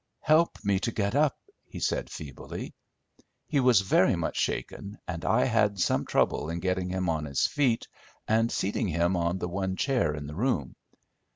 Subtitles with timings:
[0.21, 2.73] "Help me to get up," he said feebly.
[3.45, 7.45] He was very much shaken, and I had some trouble in getting him on his
[7.45, 7.87] feet,
[8.27, 10.75] and seating him on the one chair in the room.